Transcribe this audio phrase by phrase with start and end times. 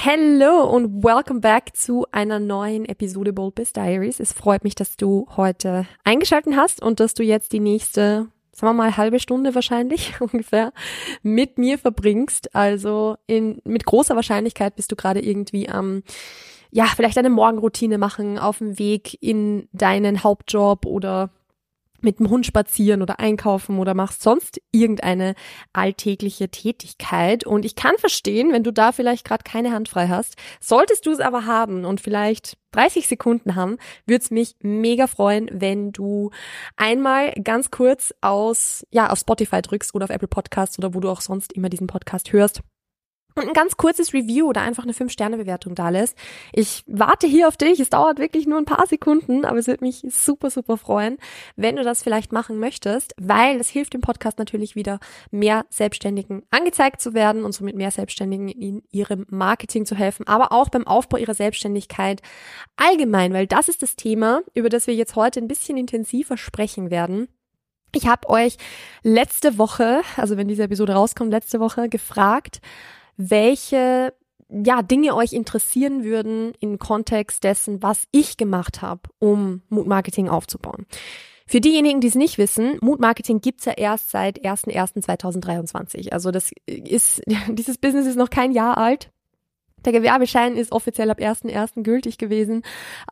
[0.00, 4.20] Hello und welcome back zu einer neuen Episode Bold Biz Diaries.
[4.20, 8.76] Es freut mich, dass du heute eingeschalten hast und dass du jetzt die nächste sagen
[8.76, 10.72] wir mal, halbe Stunde wahrscheinlich ungefähr
[11.24, 12.54] mit mir verbringst.
[12.54, 16.04] Also in, mit großer Wahrscheinlichkeit bist du gerade irgendwie am,
[16.70, 21.30] ja, vielleicht eine Morgenroutine machen, auf dem Weg in deinen Hauptjob oder
[22.00, 25.34] mit dem Hund spazieren oder einkaufen oder machst sonst irgendeine
[25.72, 27.44] alltägliche Tätigkeit.
[27.44, 30.36] Und ich kann verstehen, wenn du da vielleicht gerade keine Hand frei hast.
[30.60, 35.48] Solltest du es aber haben und vielleicht 30 Sekunden haben, würde es mich mega freuen,
[35.52, 36.30] wenn du
[36.76, 41.08] einmal ganz kurz aus, ja, auf Spotify drückst oder auf Apple Podcasts oder wo du
[41.08, 42.60] auch sonst immer diesen Podcast hörst
[43.38, 46.16] und ein ganz kurzes Review oder einfach eine 5-Sterne-Bewertung da lässt.
[46.52, 47.80] Ich warte hier auf dich.
[47.80, 51.18] Es dauert wirklich nur ein paar Sekunden, aber es wird mich super, super freuen,
[51.56, 55.00] wenn du das vielleicht machen möchtest, weil es hilft dem Podcast natürlich wieder,
[55.30, 60.52] mehr Selbstständigen angezeigt zu werden und somit mehr Selbstständigen in ihrem Marketing zu helfen, aber
[60.52, 62.22] auch beim Aufbau ihrer Selbstständigkeit
[62.76, 66.90] allgemein, weil das ist das Thema, über das wir jetzt heute ein bisschen intensiver sprechen
[66.90, 67.28] werden.
[67.94, 68.56] Ich habe euch
[69.02, 72.60] letzte Woche, also wenn diese Episode rauskommt, letzte Woche gefragt,
[73.18, 74.14] welche
[74.48, 80.86] ja, Dinge euch interessieren würden im Kontext dessen, was ich gemacht habe, um Mood-Marketing aufzubauen.
[81.46, 86.12] Für diejenigen, die es nicht wissen, Mood-Marketing gibt's ja erst seit 01.01.2023.
[86.12, 89.10] Also das ist, dieses Business ist noch kein Jahr alt.
[89.84, 91.82] Der Gewerbeschein ist offiziell ab 1.1.
[91.82, 92.62] gültig gewesen.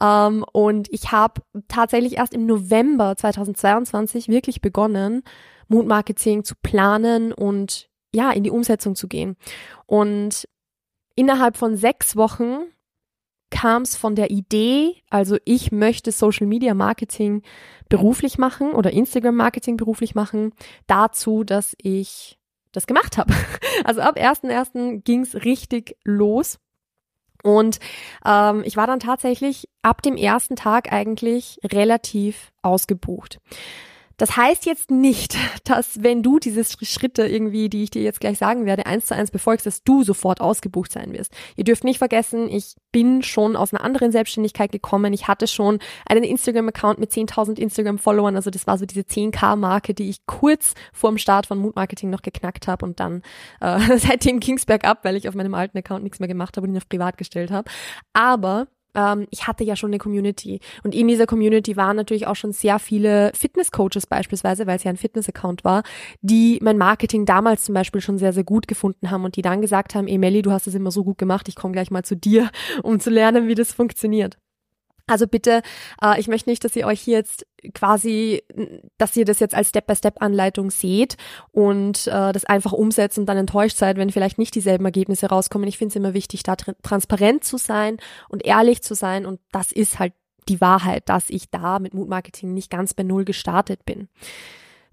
[0.01, 5.23] Ähm, und ich habe tatsächlich erst im November 2022 wirklich begonnen,
[5.69, 9.37] Mood-Marketing zu planen und ja, in die Umsetzung zu gehen.
[9.85, 10.49] Und
[11.15, 12.65] innerhalb von sechs Wochen
[13.51, 17.43] kam es von der Idee, also ich möchte Social Media Marketing
[17.89, 20.53] beruflich machen oder Instagram Marketing beruflich machen,
[20.89, 22.39] dazu, dass ich
[22.73, 23.33] das gemacht habe.
[23.85, 25.03] Also ab 1.1.
[25.03, 26.59] ging es richtig los.
[27.43, 27.79] Und
[28.25, 33.39] ähm, ich war dann tatsächlich ab dem ersten Tag eigentlich relativ ausgebucht.
[34.17, 38.39] Das heißt jetzt nicht, dass wenn du diese Schritte irgendwie, die ich dir jetzt gleich
[38.39, 41.33] sagen werde, eins zu eins befolgst, dass du sofort ausgebucht sein wirst.
[41.57, 45.13] Ihr dürft nicht vergessen, ich bin schon aus einer anderen Selbstständigkeit gekommen.
[45.13, 48.37] Ich hatte schon einen Instagram-Account mit 10.000 Instagram-Followern.
[48.37, 52.11] Also das war so diese 10k-Marke, die ich kurz vor dem Start von Mood Marketing
[52.11, 53.23] noch geknackt habe und dann
[53.61, 56.73] äh, seitdem ging's bergab, weil ich auf meinem alten Account nichts mehr gemacht habe und
[56.75, 57.71] ihn auf privat gestellt habe.
[58.13, 60.59] Aber ähm, ich hatte ja schon eine Community.
[60.83, 64.91] Und in dieser Community waren natürlich auch schon sehr viele Fitness-Coaches beispielsweise, weil es ja
[64.91, 65.83] ein Fitness-Account war,
[66.23, 69.61] die mein Marketing damals zum Beispiel schon sehr, sehr gut gefunden haben und die dann
[69.61, 72.17] gesagt haben, Emily, du hast es immer so gut gemacht, ich komme gleich mal zu
[72.17, 72.51] dir,
[72.83, 74.39] um zu lernen, wie das funktioniert.
[75.07, 75.63] Also bitte,
[76.03, 78.43] äh, ich möchte nicht, dass ihr euch hier jetzt quasi,
[78.99, 81.17] dass ihr das jetzt als Step-by-Step-Anleitung seht
[81.53, 85.69] und äh, das einfach umsetzt und dann enttäuscht seid, wenn vielleicht nicht dieselben Ergebnisse rauskommen.
[85.69, 89.41] Ich finde es immer wichtig, da tr transparent zu sein und ehrlich zu sein und
[89.53, 90.13] das ist halt
[90.49, 94.09] die Wahrheit, dass ich da mit Mood Marketing nicht ganz bei Null gestartet bin.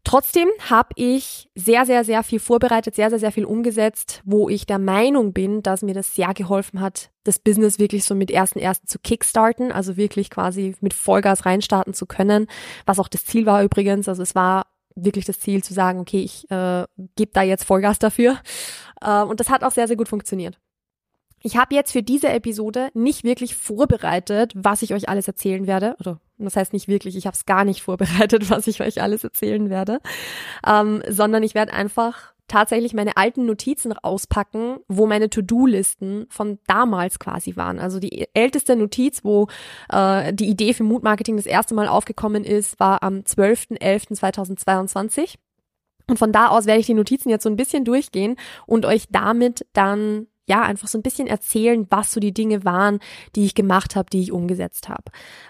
[0.05, 4.65] Trotzdem habe ich sehr, sehr, sehr viel vorbereitet, sehr, sehr, sehr viel umgesetzt, wo ich
[4.65, 8.59] der Meinung bin, dass mir das sehr geholfen hat, das Business wirklich so mit ersten
[8.59, 12.47] ersten zu kickstarten, also wirklich quasi mit Vollgas reinstarten zu können,
[12.85, 14.09] was auch das Ziel war übrigens.
[14.09, 16.85] Also es war wirklich das Ziel zu sagen, okay, ich äh,
[17.15, 18.39] gebe da jetzt Vollgas dafür.
[19.01, 20.59] Äh, und das hat auch sehr, sehr gut funktioniert.
[21.41, 25.95] Ich habe jetzt für diese Episode nicht wirklich vorbereitet, was ich euch alles erzählen werde.
[25.99, 29.23] Oder das heißt nicht wirklich, ich habe es gar nicht vorbereitet, was ich euch alles
[29.23, 29.99] erzählen werde,
[30.67, 37.19] ähm, sondern ich werde einfach tatsächlich meine alten Notizen auspacken, wo meine To-Do-Listen von damals
[37.19, 37.79] quasi waren.
[37.79, 39.47] Also die älteste Notiz, wo
[39.89, 45.35] äh, die Idee für Mood Marketing das erste Mal aufgekommen ist, war am 12.11.2022.
[46.07, 48.35] Und von da aus werde ich die Notizen jetzt so ein bisschen durchgehen
[48.65, 52.99] und euch damit dann ja, einfach so ein bisschen erzählen, was so die Dinge waren,
[53.35, 55.03] die ich gemacht habe, die ich umgesetzt habe.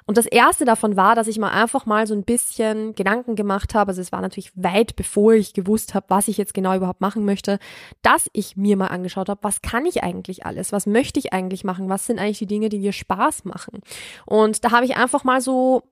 [0.05, 3.73] Und das erste davon war, dass ich mal einfach mal so ein bisschen Gedanken gemacht
[3.73, 7.01] habe, also es war natürlich weit bevor ich gewusst habe, was ich jetzt genau überhaupt
[7.01, 7.57] machen möchte,
[8.03, 11.63] dass ich mir mal angeschaut habe, was kann ich eigentlich alles, was möchte ich eigentlich
[11.63, 13.81] machen, was sind eigentlich die Dinge, die mir Spaß machen.
[14.25, 15.83] Und da habe ich einfach mal so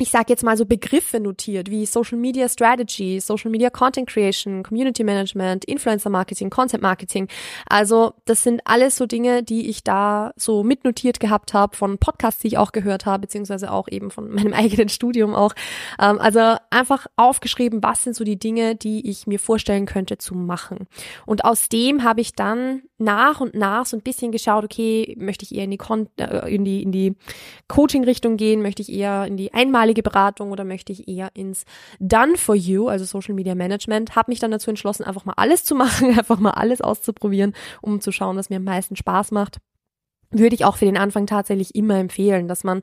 [0.00, 4.62] ich sage jetzt mal so Begriffe notiert wie Social Media Strategy, Social Media Content Creation,
[4.62, 7.28] Community Management, Influencer Marketing, Content Marketing.
[7.68, 12.40] Also das sind alles so Dinge, die ich da so mitnotiert gehabt habe von Podcasts,
[12.40, 15.54] die ich auch gehört habe, beziehungsweise auch eben von meinem eigenen Studium auch.
[16.00, 20.34] Ähm, also einfach aufgeschrieben, was sind so die Dinge, die ich mir vorstellen könnte zu
[20.34, 20.86] machen.
[21.26, 25.44] Und aus dem habe ich dann nach und nach so ein bisschen geschaut, okay, möchte
[25.44, 27.16] ich eher in die, Kon äh, in die, in die
[27.68, 31.64] Coaching-Richtung gehen, möchte ich eher in die einmalige Beratung oder möchte ich eher ins
[31.98, 35.64] Done for You, also Social Media Management, habe mich dann dazu entschlossen, einfach mal alles
[35.64, 39.58] zu machen, einfach mal alles auszuprobieren, um zu schauen, was mir am meisten Spaß macht.
[40.30, 42.82] Würde ich auch für den Anfang tatsächlich immer empfehlen, dass man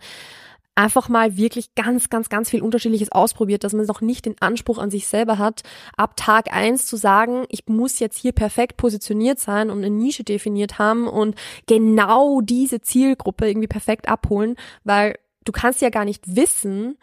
[0.78, 4.78] einfach mal wirklich ganz, ganz, ganz viel Unterschiedliches ausprobiert, dass man noch nicht den Anspruch
[4.78, 5.64] an sich selber hat,
[5.98, 10.24] ab Tag eins zu sagen, ich muss jetzt hier perfekt positioniert sein und eine Nische
[10.24, 11.36] definiert haben und
[11.66, 16.98] genau diese Zielgruppe irgendwie perfekt abholen, weil du kannst ja gar nicht wissen,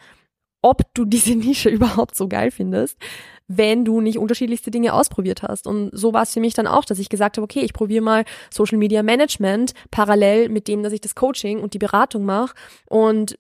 [0.62, 2.96] ob du diese Nische überhaupt so geil findest,
[3.48, 5.66] wenn du nicht unterschiedlichste Dinge ausprobiert hast.
[5.66, 8.04] Und so war es für mich dann auch, dass ich gesagt habe, okay, ich probiere
[8.04, 12.54] mal Social Media Management parallel mit dem, dass ich das Coaching und die Beratung mache
[12.88, 13.36] und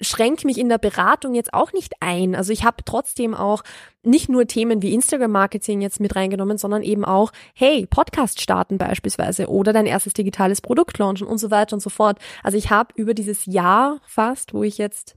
[0.00, 2.34] schränke mich in der Beratung jetzt auch nicht ein.
[2.34, 3.62] Also ich habe trotzdem auch
[4.02, 9.48] nicht nur Themen wie Instagram-Marketing jetzt mit reingenommen, sondern eben auch, hey, Podcast starten beispielsweise
[9.48, 12.18] oder dein erstes digitales Produkt launchen und so weiter und so fort.
[12.42, 15.16] Also ich habe über dieses Jahr fast, wo ich jetzt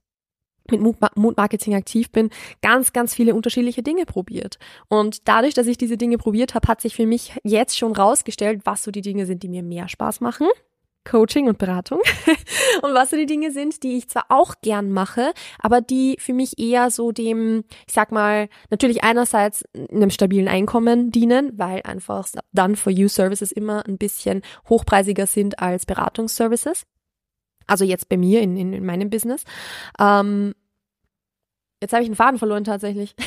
[0.71, 2.31] mit Mood-Marketing aktiv bin,
[2.61, 4.57] ganz, ganz viele unterschiedliche Dinge probiert.
[4.87, 8.61] Und dadurch, dass ich diese Dinge probiert habe, hat sich für mich jetzt schon rausgestellt,
[8.65, 10.47] was so die Dinge sind, die mir mehr Spaß machen
[11.05, 11.99] Coaching und Beratung
[12.81, 16.33] und was so die Dinge sind, die ich zwar auch gern mache, aber die für
[16.33, 22.27] mich eher so dem, ich sag mal, natürlich einerseits einem stabilen Einkommen dienen, weil einfach
[22.53, 26.85] Done for You Services immer ein bisschen hochpreisiger sind als Beratungsservices.
[27.67, 29.43] Also jetzt bei mir in, in, in meinem Business.
[29.99, 30.53] Ähm,
[31.81, 33.15] jetzt habe ich einen Faden verloren tatsächlich.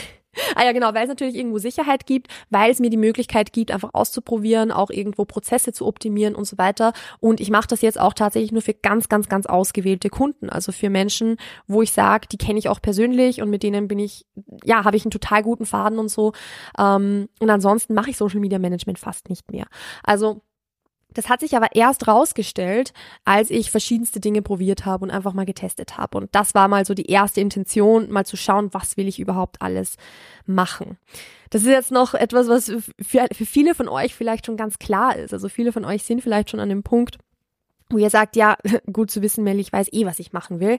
[0.58, 3.70] Ah ja, genau, weil es natürlich irgendwo Sicherheit gibt, weil es mir die Möglichkeit gibt,
[3.70, 6.92] einfach auszuprobieren, auch irgendwo Prozesse zu optimieren und so weiter.
[7.20, 10.50] Und ich mache das jetzt auch tatsächlich nur für ganz, ganz, ganz ausgewählte Kunden.
[10.50, 11.36] Also für Menschen,
[11.68, 14.26] wo ich sage, die kenne ich auch persönlich und mit denen bin ich,
[14.64, 16.32] ja, habe ich einen total guten Faden und so.
[16.76, 19.66] Ähm, und ansonsten mache ich Social Media Management fast nicht mehr.
[20.02, 20.42] Also
[21.14, 22.92] das hat sich aber erst rausgestellt,
[23.24, 26.18] als ich verschiedenste Dinge probiert habe und einfach mal getestet habe.
[26.18, 29.62] Und das war mal so die erste Intention, mal zu schauen, was will ich überhaupt
[29.62, 29.96] alles
[30.46, 30.98] machen.
[31.50, 32.66] Das ist jetzt noch etwas, was
[33.00, 35.32] für, für viele von euch vielleicht schon ganz klar ist.
[35.32, 37.18] Also viele von euch sind vielleicht schon an dem Punkt,
[37.90, 38.56] wo ihr sagt, ja,
[38.92, 40.78] gut zu wissen, Mel, ich weiß eh, was ich machen will.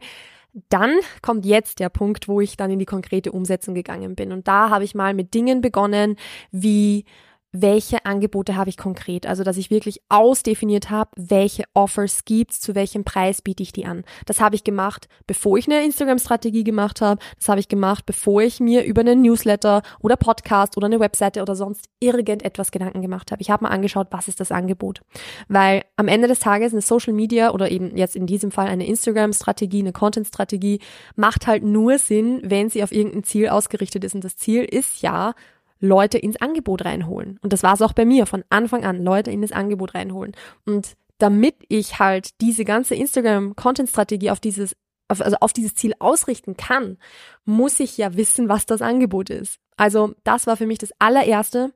[0.69, 4.31] Dann kommt jetzt der Punkt, wo ich dann in die konkrete Umsetzung gegangen bin.
[4.31, 6.17] Und da habe ich mal mit Dingen begonnen,
[6.51, 7.05] wie
[7.51, 9.25] welche Angebote habe ich konkret.
[9.25, 13.85] Also, dass ich wirklich ausdefiniert habe, welche Offers gibt's, zu welchem Preis biete ich die
[13.85, 14.03] an.
[14.25, 17.19] Das habe ich gemacht, bevor ich eine Instagram-Strategie gemacht habe.
[17.37, 21.41] Das habe ich gemacht, bevor ich mir über einen Newsletter oder Podcast oder eine Webseite
[21.41, 23.41] oder sonst irgendetwas Gedanken gemacht habe.
[23.41, 25.01] Ich habe mal angeschaut, was ist das Angebot.
[25.47, 28.85] Weil am Ende des Tages eine Social Media oder eben jetzt in diesem Fall eine
[28.85, 30.79] Instagram-Strategie, eine Content-Strategie
[31.15, 34.13] macht halt nur Sinn, wenn sie auf irgendein Ziel ausgerichtet ist.
[34.13, 35.33] Und das Ziel ist ja,
[35.79, 37.39] Leute ins Angebot reinholen.
[37.41, 40.35] Und das war es auch bei mir von Anfang an, Leute in das Angebot reinholen.
[40.65, 44.75] Und damit ich halt diese ganze Instagram-Content-Strategie auf dieses,
[45.07, 46.97] also auf dieses Ziel ausrichten kann,
[47.45, 49.59] muss ich ja wissen, was das Angebot ist.
[49.77, 51.73] Also das war für mich das allererste,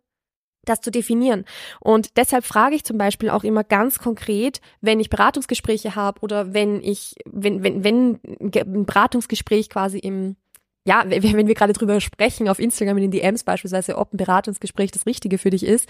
[0.65, 1.45] das zu definieren.
[1.79, 6.53] Und deshalb frage ich zum Beispiel auch immer ganz konkret, wenn ich Beratungsgespräche habe oder
[6.53, 10.37] wenn ich, wenn, wenn, wenn ein Beratungsgespräch quasi im
[10.85, 14.91] ja, wenn wir gerade drüber sprechen, auf Instagram in den DMs beispielsweise, ob ein Beratungsgespräch
[14.91, 15.87] das Richtige für dich ist,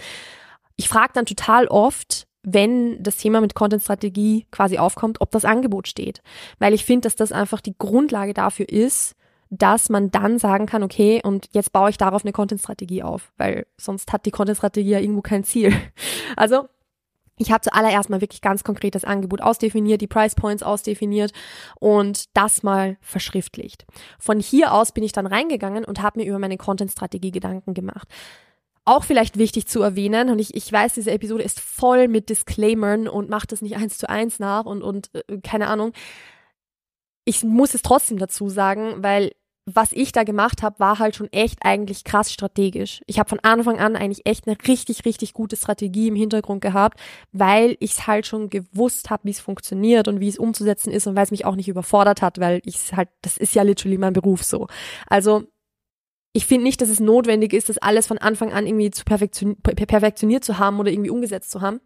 [0.76, 5.88] ich frage dann total oft, wenn das Thema mit Content-Strategie quasi aufkommt, ob das Angebot
[5.88, 6.20] steht.
[6.58, 9.16] Weil ich finde, dass das einfach die Grundlage dafür ist,
[9.50, 13.66] dass man dann sagen kann, okay, und jetzt baue ich darauf eine Content-Strategie auf, weil
[13.78, 15.72] sonst hat die Content-Strategie ja irgendwo kein Ziel.
[16.36, 16.68] Also
[17.36, 21.32] ich habe zuallererst mal wirklich ganz konkret das Angebot ausdefiniert, die Price Points ausdefiniert
[21.80, 23.84] und das mal verschriftlicht.
[24.18, 28.08] Von hier aus bin ich dann reingegangen und habe mir über meine Content-Strategie Gedanken gemacht.
[28.84, 33.08] Auch vielleicht wichtig zu erwähnen, und ich, ich weiß, diese Episode ist voll mit Disclaimern
[33.08, 35.92] und macht das nicht eins zu eins nach und, und äh, keine Ahnung.
[37.24, 39.32] Ich muss es trotzdem dazu sagen, weil
[39.66, 43.02] was ich da gemacht habe, war halt schon echt eigentlich krass strategisch.
[43.06, 47.00] Ich habe von Anfang an eigentlich echt eine richtig, richtig gute Strategie im Hintergrund gehabt,
[47.32, 51.06] weil ich es halt schon gewusst habe, wie es funktioniert und wie es umzusetzen ist
[51.06, 53.96] und weil es mich auch nicht überfordert hat, weil ich halt, das ist ja literally
[53.96, 54.66] mein Beruf so.
[55.06, 55.44] Also
[56.34, 59.56] ich finde nicht, dass es notwendig ist, das alles von Anfang an irgendwie zu perfektion
[59.62, 61.80] perfektioniert zu haben oder irgendwie umgesetzt zu haben.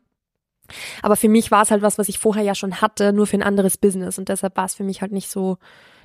[1.03, 3.37] Aber für mich war es halt was, was ich vorher ja schon hatte, nur für
[3.37, 5.59] ein anderes Business und deshalb war es für mich halt nicht so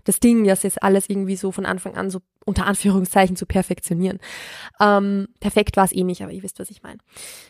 [0.03, 4.19] das Ding, das jetzt alles irgendwie so von Anfang an so unter Anführungszeichen zu perfektionieren.
[4.79, 6.99] Ähm, perfekt war es eh nicht, aber ihr wisst, was ich meine.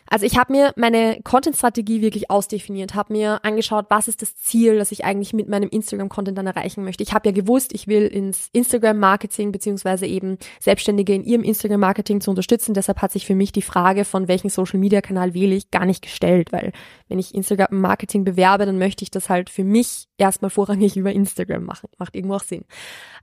[0.08, 4.78] Also ich habe mir meine Content-Strategie wirklich ausdefiniert, habe mir angeschaut, was ist das Ziel,
[4.78, 7.02] das ich eigentlich mit meinem Instagram-Content dann erreichen möchte.
[7.02, 12.30] Ich habe ja gewusst, ich will ins Instagram-Marketing beziehungsweise eben Selbstständige in ihrem Instagram-Marketing zu
[12.30, 12.74] unterstützen.
[12.74, 16.52] Deshalb hat sich für mich die Frage, von welchem Social-Media-Kanal wähle ich, gar nicht gestellt,
[16.52, 16.72] weil
[17.08, 21.64] wenn ich Instagram-Marketing bewerbe, dann möchte ich das halt für mich erstmal vorrangig über Instagram
[21.64, 21.88] machen.
[21.98, 22.64] Macht irgendwo auch Sinn.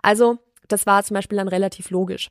[0.01, 0.39] Also,
[0.71, 2.29] das war zum Beispiel dann relativ logisch.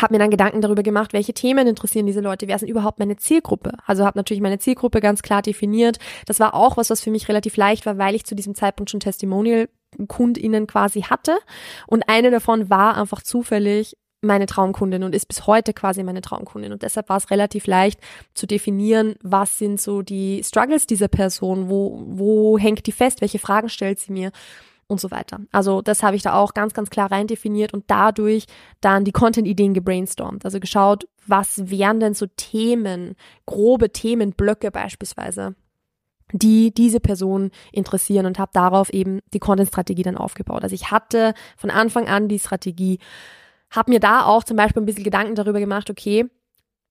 [0.00, 3.16] Hab mir dann Gedanken darüber gemacht, welche Themen interessieren diese Leute, wer sind überhaupt meine
[3.16, 3.72] Zielgruppe.
[3.86, 5.98] Also habe natürlich meine Zielgruppe ganz klar definiert.
[6.26, 8.90] Das war auch was, was für mich relativ leicht war, weil ich zu diesem Zeitpunkt
[8.90, 9.68] schon Testimonial
[10.08, 11.38] KundInnen quasi hatte.
[11.86, 16.72] Und eine davon war einfach zufällig meine Traumkundin und ist bis heute quasi meine Traumkundin.
[16.72, 18.00] Und deshalb war es relativ leicht
[18.32, 23.38] zu definieren, was sind so die Struggles dieser Person, wo, wo hängt die fest, welche
[23.38, 24.32] Fragen stellt sie mir
[24.86, 25.40] und so weiter.
[25.52, 28.46] Also das habe ich da auch ganz, ganz klar rein definiert und dadurch
[28.80, 30.44] dann die Content-Ideen gebrainstormt.
[30.44, 33.14] Also geschaut, was wären denn so Themen,
[33.46, 35.54] grobe Themenblöcke beispielsweise,
[36.32, 40.62] die diese Person interessieren und habe darauf eben die Content-Strategie dann aufgebaut.
[40.62, 42.98] Also ich hatte von Anfang an die Strategie,
[43.70, 46.26] habe mir da auch zum Beispiel ein bisschen Gedanken darüber gemacht, okay,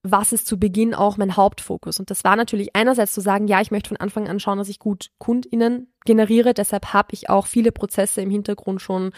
[0.04, 1.98] was ist zu Beginn auch mein Hauptfokus?
[1.98, 4.68] Und das war natürlich einerseits zu sagen, ja, ich möchte von Anfang an schauen, dass
[4.68, 6.52] ich gut KundInnen generiere.
[6.52, 9.12] Deshalb habe ich auch viele Prozesse im Hintergrund schon,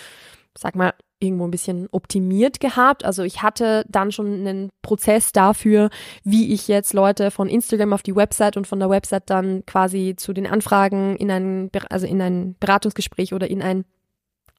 [0.57, 3.05] sag mal, irgendwo ein bisschen optimiert gehabt.
[3.05, 5.91] Also ich hatte dann schon einen Prozess dafür,
[6.23, 10.15] wie ich jetzt Leute von Instagram auf die Website und von der Website dann quasi
[10.17, 13.85] zu den Anfragen in ein, also in ein Beratungsgespräch oder in ein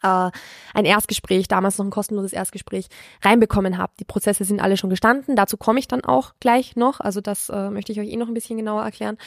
[0.04, 0.30] äh,
[0.74, 2.88] ein Erstgespräch, damals noch ein kostenloses Erstgespräch,
[3.24, 3.94] reinbekommen habe.
[4.00, 5.36] Die Prozesse sind alle schon gestanden.
[5.36, 7.00] Dazu komme ich dann auch gleich noch.
[7.00, 9.18] Also das äh, möchte ich euch eh noch ein bisschen genauer erklären.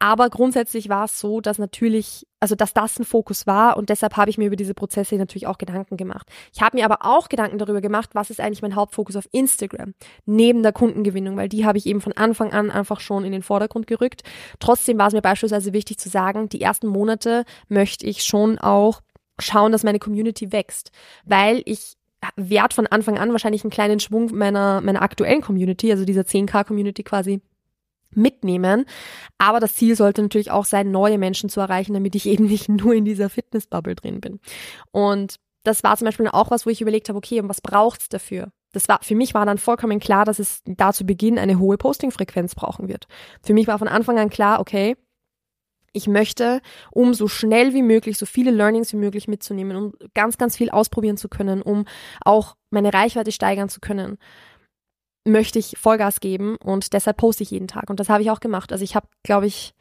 [0.00, 4.16] Aber grundsätzlich war es so, dass natürlich, also dass das ein Fokus war und deshalb
[4.16, 6.28] habe ich mir über diese Prozesse natürlich auch Gedanken gemacht.
[6.52, 9.94] Ich habe mir aber auch Gedanken darüber gemacht, was ist eigentlich mein Hauptfokus auf Instagram,
[10.26, 13.42] neben der Kundengewinnung, weil die habe ich eben von Anfang an einfach schon in den
[13.42, 14.24] Vordergrund gerückt.
[14.58, 19.00] Trotzdem war es mir beispielsweise wichtig zu sagen, die ersten Monate möchte ich schon auch
[19.38, 20.90] schauen, dass meine Community wächst,
[21.24, 21.96] weil ich
[22.36, 27.02] werde von Anfang an wahrscheinlich einen kleinen Schwung meiner, meiner aktuellen Community, also dieser 10k-Community
[27.02, 27.42] quasi
[28.10, 28.86] mitnehmen.
[29.38, 32.68] Aber das Ziel sollte natürlich auch sein, neue Menschen zu erreichen, damit ich eben nicht
[32.68, 34.40] nur in dieser Fitnessbubble drin bin.
[34.90, 38.08] Und das war zum Beispiel auch was, wo ich überlegt habe, okay, und was braucht's
[38.08, 38.52] dafür?
[38.72, 41.78] Das war, für mich war dann vollkommen klar, dass es da zu Beginn eine hohe
[41.78, 43.06] Posting-Frequenz brauchen wird.
[43.42, 44.96] Für mich war von Anfang an klar, okay,
[45.94, 46.60] ich möchte,
[46.90, 50.68] um so schnell wie möglich, so viele Learnings wie möglich mitzunehmen, um ganz, ganz viel
[50.68, 51.86] ausprobieren zu können, um
[52.20, 54.18] auch meine Reichweite steigern zu können,
[55.24, 57.88] möchte ich Vollgas geben und deshalb poste ich jeden Tag.
[57.88, 58.72] Und das habe ich auch gemacht.
[58.72, 59.72] Also ich habe, glaube ich,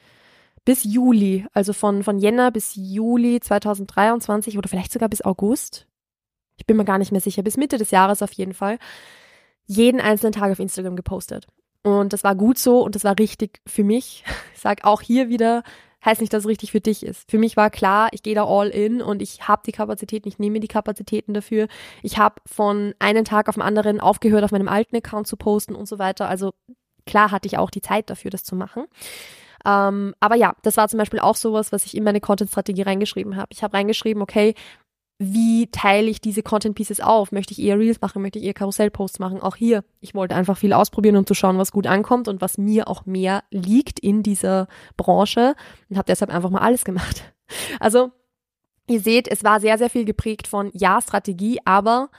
[0.63, 5.87] bis Juli, also von, von Jänner bis Juli 2023 oder vielleicht sogar bis August,
[6.57, 8.77] ich bin mir gar nicht mehr sicher, bis Mitte des Jahres auf jeden Fall,
[9.65, 11.47] jeden einzelnen Tag auf Instagram gepostet.
[11.83, 14.23] Und das war gut so und das war richtig für mich.
[14.55, 15.61] Ich sag auch hier wieder,
[16.05, 17.29] heißt nicht, dass es richtig für dich ist.
[17.29, 20.39] Für mich war klar, ich gehe da all in und ich habe die Kapazitäten, ich
[20.39, 21.67] nehme die Kapazitäten dafür.
[22.01, 25.75] Ich habe von einem Tag auf den anderen aufgehört, auf meinem alten Account zu posten
[25.75, 26.27] und so weiter.
[26.27, 26.53] Also
[27.05, 28.85] klar hatte ich auch die Zeit dafür, das zu machen.
[29.65, 33.37] Ähm, aber ja, das war zum Beispiel auch sowas, was ich in meine Content-Strategie reingeschrieben
[33.37, 33.47] habe.
[33.51, 34.55] Ich habe reingeschrieben, okay,
[35.25, 37.31] wie teile ich diese Content Pieces auf?
[37.31, 38.21] Möchte ich eher Reels machen?
[38.21, 39.39] Möchte ich eher Karussellposts machen?
[39.39, 42.57] Auch hier, ich wollte einfach viel ausprobieren, um zu schauen, was gut ankommt und was
[42.57, 45.55] mir auch mehr liegt in dieser Branche
[45.89, 47.23] und habe deshalb einfach mal alles gemacht.
[47.79, 48.09] Also,
[48.87, 52.09] ihr seht, es war sehr, sehr viel geprägt von ja, Strategie, aber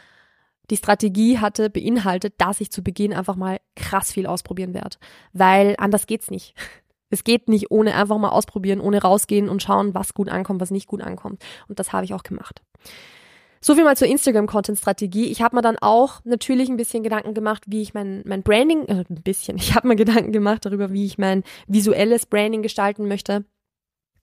[0.70, 4.98] die Strategie hatte beinhaltet, dass ich zu Beginn einfach mal krass viel ausprobieren werde,
[5.32, 6.54] weil anders geht's nicht.
[7.10, 10.72] Es geht nicht ohne einfach mal ausprobieren, ohne rausgehen und schauen, was gut ankommt, was
[10.72, 11.44] nicht gut ankommt.
[11.68, 12.62] Und das habe ich auch gemacht.
[13.60, 15.28] So viel mal zur Instagram-Content-Strategie.
[15.28, 18.84] Ich habe mir dann auch natürlich ein bisschen Gedanken gemacht, wie ich mein, mein Branding,
[18.88, 23.08] äh, ein bisschen, ich habe mir Gedanken gemacht darüber, wie ich mein visuelles Branding gestalten
[23.08, 23.46] möchte.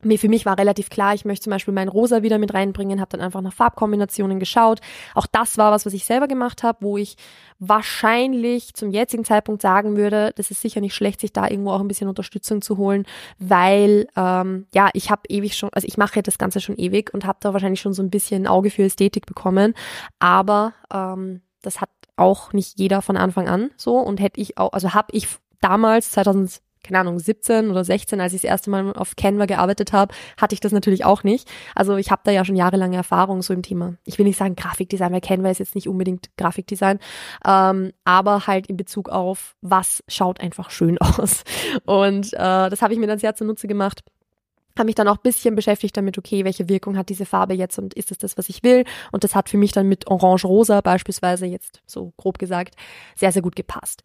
[0.05, 3.00] Mir für mich war relativ klar, ich möchte zum Beispiel mein Rosa wieder mit reinbringen,
[3.00, 4.79] habe dann einfach nach Farbkombinationen geschaut.
[5.15, 7.17] Auch das war was, was ich selber gemacht habe, wo ich
[7.60, 11.79] wahrscheinlich zum jetzigen Zeitpunkt sagen würde, das ist sicher nicht schlecht, sich da irgendwo auch
[11.79, 13.05] ein bisschen Unterstützung zu holen,
[13.38, 17.25] weil ähm, ja, ich habe ewig schon, also ich mache das Ganze schon ewig und
[17.25, 19.75] habe da wahrscheinlich schon so ein bisschen ein Auge für Ästhetik bekommen,
[20.20, 24.74] aber ähm, das hat auch nicht jeder von Anfang an so und hätte ich auch,
[24.74, 25.27] also habe ich
[25.60, 26.62] damals 2000
[26.92, 30.54] keine Ahnung, 17 oder 16, als ich das erste Mal auf Canva gearbeitet habe, hatte
[30.54, 31.50] ich das natürlich auch nicht.
[31.74, 33.96] Also ich habe da ja schon jahrelange Erfahrung so im Thema.
[34.04, 37.00] Ich will nicht sagen Grafikdesign, weil Canva ist jetzt nicht unbedingt Grafikdesign,
[37.48, 41.44] ähm, aber halt in Bezug auf, was schaut einfach schön aus.
[41.86, 44.04] Und äh, das habe ich mir dann sehr zunutze gemacht
[44.78, 47.94] habe mich dann auch bisschen beschäftigt damit, okay, welche Wirkung hat diese Farbe jetzt und
[47.94, 48.86] ist es das, was ich will?
[49.12, 52.76] Und das hat für mich dann mit Orange-Rosa beispielsweise jetzt so grob gesagt
[53.18, 54.02] sehr, sehr gut gepasst.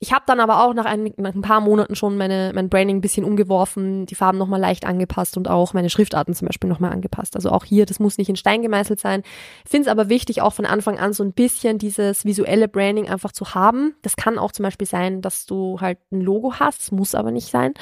[0.00, 2.98] Ich habe dann aber auch nach ein, nach ein, paar Monaten schon meine, mein Branding
[2.98, 6.92] ein bisschen umgeworfen, die Farben nochmal leicht angepasst und auch meine Schriftarten zum Beispiel nochmal
[6.92, 7.34] angepasst.
[7.34, 9.24] Also auch hier, das muss nicht in Stein gemeißelt sein.
[9.66, 13.32] Finde es aber wichtig, auch von Anfang an so ein bisschen dieses visuelle Branding einfach
[13.32, 13.96] zu haben.
[14.02, 17.48] Das kann auch zum Beispiel sein, dass du halt ein Logo hast, muss aber nicht
[17.48, 17.74] sein,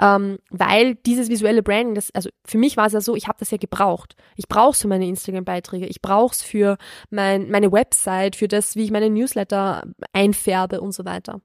[0.00, 3.38] ähm, weil dieses visuelle Branding, das, also für mich war es ja so, ich habe
[3.40, 4.14] das ja gebraucht.
[4.36, 6.76] Ich brauche es für meine Instagram-Beiträge, ich brauche es für
[7.10, 11.40] mein, meine Website, für das, wie ich meine Newsletter einfärbe und so weiter.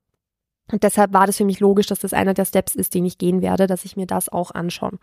[0.71, 3.17] Und deshalb war das für mich logisch, dass das einer der Steps ist, den ich
[3.17, 4.99] gehen werde, dass ich mir das auch anschaue.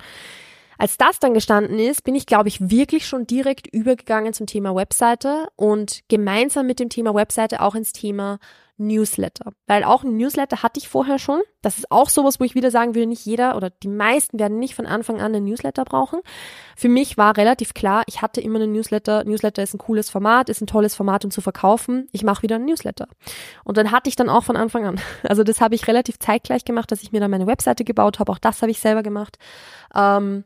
[0.78, 4.74] Als das dann gestanden ist, bin ich, glaube ich, wirklich schon direkt übergegangen zum Thema
[4.74, 8.38] Webseite und gemeinsam mit dem Thema Webseite auch ins Thema
[8.78, 9.52] Newsletter.
[9.66, 11.40] Weil auch ein Newsletter hatte ich vorher schon.
[11.62, 14.58] Das ist auch sowas, wo ich wieder sagen würde, nicht jeder oder die meisten werden
[14.58, 16.20] nicht von Anfang an einen Newsletter brauchen.
[16.76, 19.24] Für mich war relativ klar, ich hatte immer einen Newsletter.
[19.24, 22.08] Newsletter ist ein cooles Format, ist ein tolles Format, um zu verkaufen.
[22.12, 23.08] Ich mache wieder einen Newsletter.
[23.64, 25.00] Und dann hatte ich dann auch von Anfang an.
[25.22, 28.30] Also das habe ich relativ zeitgleich gemacht, dass ich mir dann meine Webseite gebaut habe.
[28.30, 29.38] Auch das habe ich selber gemacht.
[29.94, 30.44] Ähm,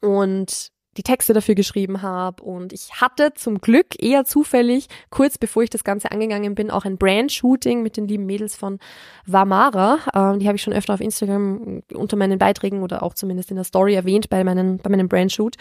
[0.00, 2.42] und die Texte dafür geschrieben habe.
[2.42, 6.84] Und ich hatte zum Glück eher zufällig, kurz bevor ich das Ganze angegangen bin, auch
[6.84, 8.78] ein Brand-Shooting mit den lieben Mädels von
[9.26, 9.98] Vamara.
[10.14, 13.56] Ähm, die habe ich schon öfter auf Instagram unter meinen Beiträgen oder auch zumindest in
[13.56, 15.56] der Story erwähnt bei, meinen, bei meinem Brand-Shoot.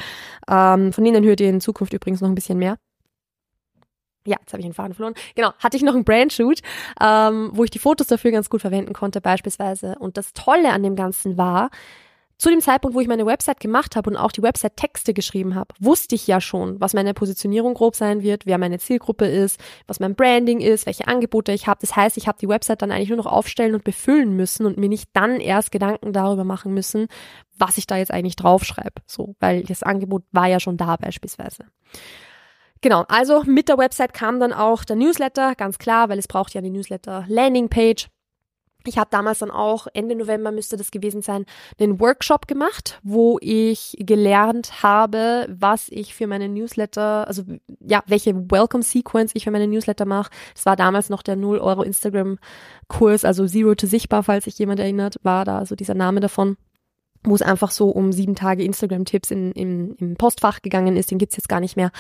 [0.50, 2.78] Ähm, von denen hört ihr in Zukunft übrigens noch ein bisschen mehr.
[4.26, 5.16] Ja, jetzt habe ich den Faden verloren.
[5.36, 6.62] Genau, hatte ich noch einen Brand-Shoot,
[7.02, 9.96] ähm, wo ich die Fotos dafür ganz gut verwenden konnte beispielsweise.
[10.00, 11.70] Und das Tolle an dem Ganzen war,
[12.40, 15.76] zu dem Zeitpunkt, wo ich meine Website gemacht habe und auch die Website-Texte geschrieben habe,
[15.80, 20.00] wusste ich ja schon, was meine Positionierung grob sein wird, wer meine Zielgruppe ist, was
[20.00, 21.82] mein Branding ist, welche Angebote ich habe.
[21.82, 24.78] Das heißt, ich habe die Website dann eigentlich nur noch aufstellen und befüllen müssen und
[24.78, 27.08] mir nicht dann erst Gedanken darüber machen müssen,
[27.58, 29.02] was ich da jetzt eigentlich draufschreibe.
[29.06, 31.66] So, weil das Angebot war ja schon da beispielsweise.
[32.80, 36.54] Genau, also mit der Website kam dann auch der Newsletter, ganz klar, weil es braucht
[36.54, 38.08] ja eine Newsletter-Landing-Page.
[38.90, 41.46] Ich habe damals dann auch, Ende November müsste das gewesen sein,
[41.80, 47.44] einen Workshop gemacht, wo ich gelernt habe, was ich für meine Newsletter, also
[47.80, 50.32] ja, welche Welcome Sequence ich für meine Newsletter mache.
[50.56, 52.40] Das war damals noch der 0 Euro Instagram
[52.88, 56.58] Kurs, also Zero to Sichtbar, falls sich jemand erinnert, war da so dieser Name davon
[57.22, 61.18] wo es einfach so um sieben Tage Instagram-Tipps in, in, im Postfach gegangen ist, den
[61.18, 61.92] gibt's jetzt gar nicht mehr.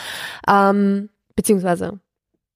[0.47, 1.99] Ähm, beziehungsweise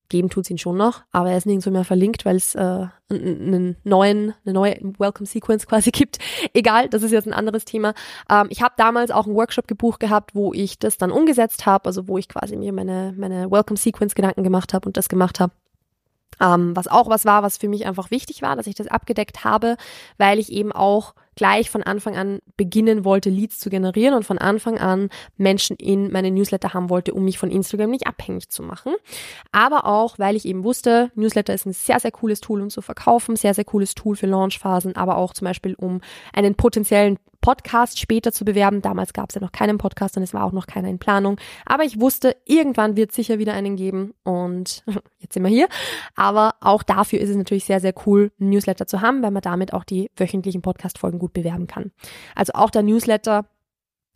[0.10, 3.78] geben tut's ihn schon noch, aber er ist nirgendwo mehr verlinkt, weil es äh, einen
[3.84, 6.20] neuen, eine neue Welcome Sequence quasi gibt.
[6.54, 7.94] Egal, das ist jetzt ein anderes Thema.
[8.30, 11.86] Ähm, ich habe damals auch einen Workshop gebucht gehabt, wo ich das dann umgesetzt habe,
[11.86, 15.39] also wo ich quasi mir meine, meine Welcome Sequence Gedanken gemacht habe und das gemacht
[15.39, 15.54] habe.
[16.39, 19.44] Ähm, was auch was war, was für mich einfach wichtig war, dass ich das abgedeckt
[19.44, 19.78] habe,
[20.18, 24.38] weil ich eben auch gleich von Anfang an beginnen wollte, Leads zu generieren und von
[24.38, 28.63] Anfang an Menschen in meine Newsletter haben wollte, um mich von Instagram nicht abhängig zu
[28.63, 28.93] machen.
[29.52, 32.82] Aber auch, weil ich eben wusste, Newsletter ist ein sehr, sehr cooles Tool, um zu
[32.82, 36.02] verkaufen, sehr, sehr cooles Tool für Launchphasen, aber auch zum Beispiel, um
[36.34, 38.82] einen potenziellen Podcast später zu bewerben.
[38.82, 41.38] Damals gab es ja noch keinen Podcast und es war auch noch keiner in Planung.
[41.65, 44.82] Aber ich wusste, irgendwann wird sicher wieder einen geben und
[45.19, 45.67] jetzt sind wir hier.
[46.15, 49.41] Aber auch dafür ist es natürlich sehr, sehr cool, ein Newsletter zu haben, weil man
[49.41, 51.91] damit auch die wöchentlichen Podcast-Folgen gut bewerben kann.
[52.34, 53.45] Also auch der Newsletter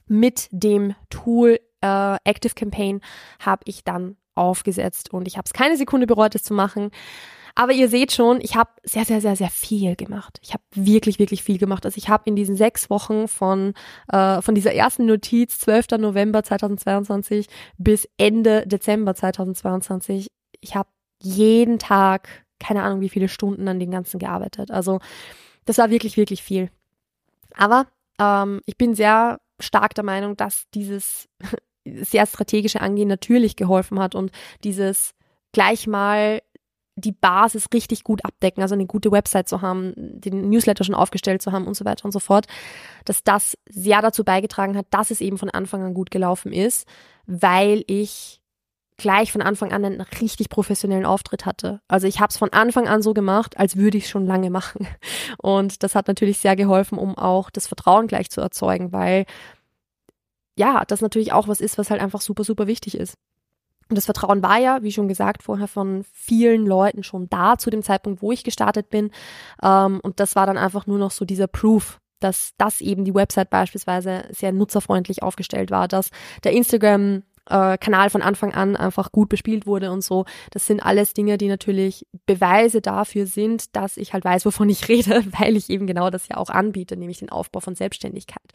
[0.08, 3.02] mit dem Tool äh, Active Campaign
[3.40, 6.92] habe ich dann aufgesetzt und ich habe es keine Sekunde bereut, es zu machen.
[7.58, 10.38] Aber ihr seht schon, ich habe sehr, sehr, sehr, sehr viel gemacht.
[10.44, 11.86] Ich habe wirklich, wirklich viel gemacht.
[11.86, 13.74] Also ich habe in diesen sechs Wochen von,
[14.14, 15.98] äh, von dieser ersten Notiz, 12.
[15.98, 17.48] November 2022
[17.80, 20.28] bis Ende Dezember 2022,
[20.62, 20.90] ich habe
[21.20, 24.70] jeden Tag, keine Ahnung wie viele Stunden an dem Ganzen gearbeitet.
[24.70, 25.00] Also
[25.66, 26.70] das war wirklich, wirklich viel.
[27.56, 27.88] Aber
[28.20, 31.28] ähm, ich bin sehr stark der Meinung, dass dieses
[31.86, 34.32] sehr strategische Angehen natürlich geholfen hat und
[34.64, 35.16] dieses
[35.54, 36.44] gleich mal
[36.98, 41.42] die Basis richtig gut abdecken, also eine gute Website zu haben, den Newsletter schon aufgestellt
[41.42, 42.48] zu haben und so weiter und so fort,
[43.06, 46.88] dass das sehr dazu beigetragen hat, dass es eben von Anfang an gut gelaufen ist,
[47.28, 48.42] weil ich
[48.98, 51.82] gleich von Anfang an einen richtig professionellen Auftritt hatte.
[51.88, 54.88] Also ich habe es von Anfang an so gemacht, als würde ich schon lange machen.
[55.38, 59.26] Und das hat natürlich sehr geholfen, um auch das Vertrauen gleich zu erzeugen, weil
[60.58, 63.14] ja, das natürlich auch was ist, was halt einfach super, super wichtig ist.
[63.90, 67.70] Und das Vertrauen war ja, wie schon gesagt, vorher von vielen Leuten schon da zu
[67.70, 69.12] dem Zeitpunkt, wo ich gestartet bin.
[69.64, 73.14] Ähm, und das war dann einfach nur noch so dieser Proof, dass das eben die
[73.14, 76.10] Website beispielsweise sehr nutzerfreundlich aufgestellt war, dass
[76.44, 80.26] der Instagram äh, Kanal von Anfang an einfach gut bespielt wurde und so.
[80.52, 84.88] Das sind alles Dinge, die natürlich Beweise dafür sind, dass ich halt weiß, wovon ich
[84.90, 88.52] rede, weil ich eben genau das ja auch anbiete, nämlich den Aufbau von Selbstständigkeit.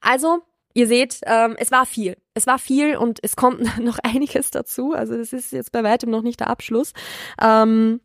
[0.00, 0.40] Also
[0.74, 2.16] Ihr seht, ähm, es war viel.
[2.34, 4.92] Es war viel und es kommt noch einiges dazu.
[4.92, 6.92] Also das ist jetzt bei weitem noch nicht der Abschluss.
[7.40, 8.00] Ähm,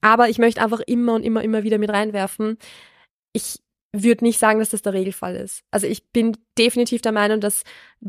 [0.00, 2.58] aber ich möchte einfach immer und immer, immer wieder mit reinwerfen.
[3.32, 3.60] Ich
[3.92, 5.62] würde nicht sagen, dass das der Regelfall ist.
[5.70, 7.64] Also ich bin definitiv der Meinung, dass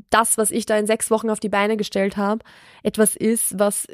[0.09, 2.43] das, was ich da in sechs Wochen auf die Beine gestellt habe,
[2.83, 3.87] etwas ist, was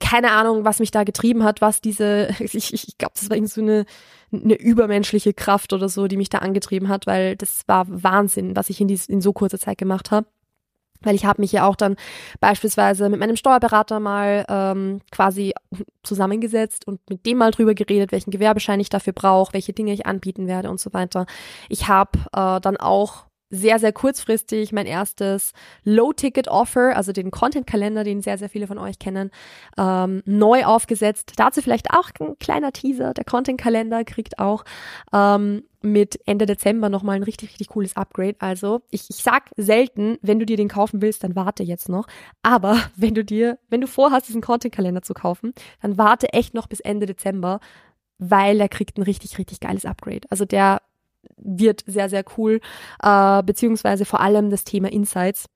[0.00, 3.52] keine Ahnung, was mich da getrieben hat, was diese, ich, ich glaube, das war irgendwie
[3.52, 3.84] so eine,
[4.32, 8.70] eine übermenschliche Kraft oder so, die mich da angetrieben hat, weil das war Wahnsinn, was
[8.70, 10.26] ich in, dies, in so kurzer Zeit gemacht habe.
[11.00, 11.94] Weil ich habe mich ja auch dann
[12.40, 15.54] beispielsweise mit meinem Steuerberater mal ähm, quasi
[16.02, 20.06] zusammengesetzt und mit dem mal drüber geredet, welchen Gewerbeschein ich dafür brauche, welche Dinge ich
[20.06, 21.26] anbieten werde und so weiter.
[21.68, 25.52] Ich habe äh, dann auch sehr, sehr kurzfristig mein erstes
[25.84, 29.30] Low-Ticket-Offer, also den Content-Kalender, den sehr, sehr viele von euch kennen,
[29.76, 31.32] ähm, neu aufgesetzt.
[31.36, 33.14] Dazu vielleicht auch ein kleiner Teaser.
[33.14, 34.64] Der Content-Kalender kriegt auch
[35.12, 38.36] ähm, mit Ende Dezember nochmal ein richtig, richtig cooles Upgrade.
[38.38, 42.06] Also ich, ich sag selten, wenn du dir den kaufen willst, dann warte jetzt noch.
[42.42, 46.66] Aber wenn du dir, wenn du vorhast, diesen Content-Kalender zu kaufen, dann warte echt noch
[46.66, 47.60] bis Ende Dezember,
[48.18, 50.26] weil er kriegt ein richtig, richtig geiles Upgrade.
[50.28, 50.82] Also der
[51.40, 52.60] wird sehr, sehr cool,
[53.02, 55.46] äh, beziehungsweise vor allem das Thema Insights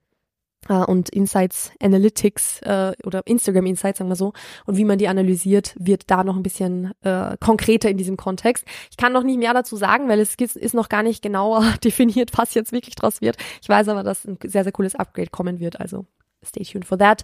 [0.69, 4.33] äh, und Insights Analytics äh, oder Instagram Insights, sagen wir so,
[4.65, 8.65] und wie man die analysiert, wird da noch ein bisschen äh, konkreter in diesem Kontext.
[8.89, 12.31] Ich kann noch nicht mehr dazu sagen, weil es ist noch gar nicht genauer definiert,
[12.37, 13.37] was jetzt wirklich draus wird.
[13.61, 16.05] Ich weiß aber, dass ein sehr, sehr cooles Upgrade kommen wird, also
[16.45, 17.23] stay tuned for that.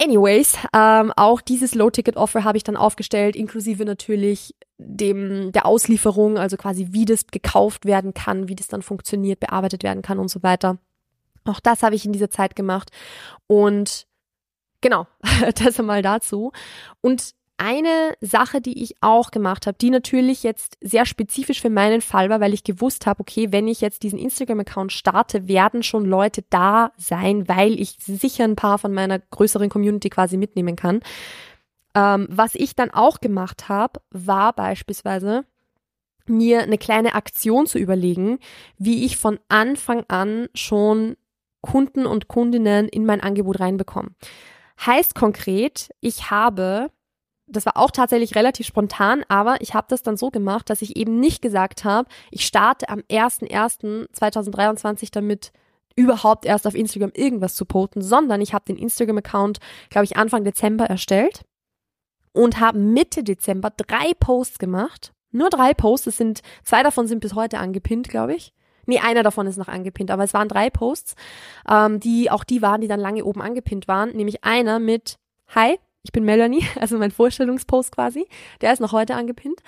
[0.00, 6.58] Anyways, ähm, auch dieses Low-Ticket-Offer habe ich dann aufgestellt, inklusive natürlich dem der Auslieferung, also
[6.58, 10.42] quasi wie das gekauft werden kann, wie das dann funktioniert, bearbeitet werden kann und so
[10.42, 10.76] weiter.
[11.44, 12.90] Auch das habe ich in dieser Zeit gemacht
[13.46, 14.06] und
[14.82, 15.06] genau,
[15.64, 16.52] das einmal dazu.
[17.00, 22.00] Und eine Sache, die ich auch gemacht habe, die natürlich jetzt sehr spezifisch für meinen
[22.00, 26.04] Fall war, weil ich gewusst habe, okay, wenn ich jetzt diesen Instagram-Account starte, werden schon
[26.04, 31.00] Leute da sein, weil ich sicher ein paar von meiner größeren Community quasi mitnehmen kann.
[31.94, 35.44] Ähm, was ich dann auch gemacht habe, war beispielsweise
[36.26, 38.38] mir eine kleine Aktion zu überlegen,
[38.78, 41.16] wie ich von Anfang an schon
[41.62, 44.10] Kunden und Kundinnen in mein Angebot reinbekomme.
[44.84, 46.90] Heißt konkret, ich habe
[47.48, 50.96] das war auch tatsächlich relativ spontan, aber ich habe das dann so gemacht, dass ich
[50.96, 55.52] eben nicht gesagt habe, ich starte am 01.01.2023 damit,
[55.96, 60.44] überhaupt erst auf Instagram irgendwas zu posten, sondern ich habe den Instagram-Account, glaube ich, Anfang
[60.44, 61.44] Dezember erstellt
[62.32, 65.12] und habe Mitte Dezember drei Posts gemacht.
[65.32, 68.52] Nur drei Posts, es sind, zwei davon sind bis heute angepinnt, glaube ich.
[68.84, 71.14] Nee, einer davon ist noch angepinnt, aber es waren drei Posts,
[71.68, 74.14] ähm, die auch die waren, die dann lange oben angepinnt waren.
[74.14, 75.16] Nämlich einer mit
[75.54, 78.26] Hi, ich bin Melanie, also mein Vorstellungspost quasi.
[78.60, 79.60] Der ist noch heute angepinnt.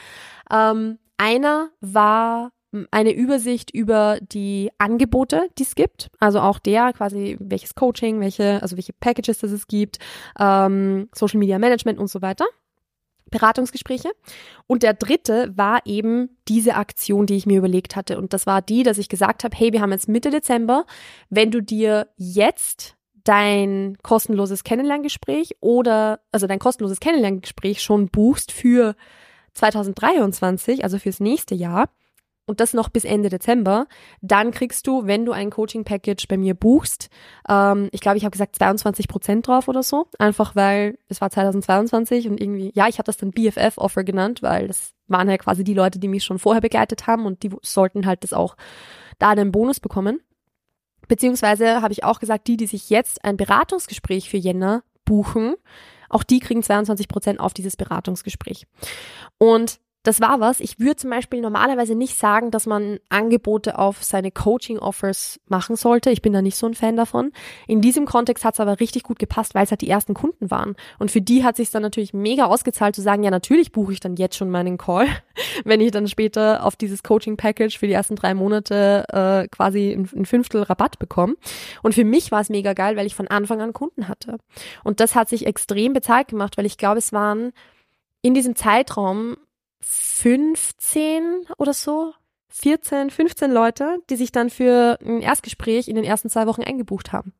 [0.50, 2.52] Ähm, einer war
[2.90, 6.10] eine Übersicht über die Angebote, die es gibt.
[6.20, 9.98] Also auch der quasi, welches Coaching, welche, also welche Packages das es gibt,
[10.38, 12.44] ähm, Social Media Management und so weiter.
[13.30, 14.10] Beratungsgespräche.
[14.66, 18.16] Und der dritte war eben diese Aktion, die ich mir überlegt hatte.
[18.16, 20.86] Und das war die, dass ich gesagt habe, hey, wir haben jetzt Mitte Dezember.
[21.28, 22.96] Wenn du dir jetzt
[23.28, 28.96] dein kostenloses Kennenlerngespräch oder, also dein kostenloses Kennenlerngespräch schon buchst für
[29.52, 31.90] 2023, also fürs nächste Jahr,
[32.46, 33.86] und das noch bis Ende Dezember,
[34.22, 37.10] dann kriegst du, wenn du ein Coaching-Package bei mir buchst,
[37.46, 41.28] ähm, ich glaube, ich habe gesagt 22 Prozent drauf oder so, einfach weil es war
[41.28, 45.62] 2022 und irgendwie, ja, ich habe das dann BFF-Offer genannt, weil das waren ja quasi
[45.62, 48.56] die Leute, die mich schon vorher begleitet haben und die sollten halt das auch
[49.18, 50.20] da einen Bonus bekommen.
[51.08, 55.54] Beziehungsweise habe ich auch gesagt, die, die sich jetzt ein Beratungsgespräch für Jänner buchen,
[56.10, 58.66] auch die kriegen 22 Prozent auf dieses Beratungsgespräch.
[59.38, 60.60] Und das war was.
[60.60, 66.08] Ich würde zum Beispiel normalerweise nicht sagen, dass man Angebote auf seine Coaching-Offers machen sollte.
[66.08, 67.30] Ich bin da nicht so ein Fan davon.
[67.66, 70.50] In diesem Kontext hat es aber richtig gut gepasst, weil es halt die ersten Kunden
[70.50, 70.76] waren.
[70.98, 74.00] Und für die hat sich dann natürlich mega ausgezahlt zu sagen, ja, natürlich buche ich
[74.00, 75.08] dann jetzt schon meinen Call,
[75.66, 80.08] wenn ich dann später auf dieses Coaching-Package für die ersten drei Monate äh, quasi ein,
[80.16, 81.34] ein Fünftel Rabatt bekomme.
[81.82, 84.38] Und für mich war es mega geil, weil ich von Anfang an Kunden hatte.
[84.84, 87.52] Und das hat sich extrem bezahlt gemacht, weil ich glaube, es waren
[88.22, 89.36] in diesem Zeitraum
[89.80, 92.12] 15 oder so,
[92.50, 97.12] 14, 15 Leute, die sich dann für ein Erstgespräch in den ersten zwei Wochen eingebucht
[97.12, 97.32] haben.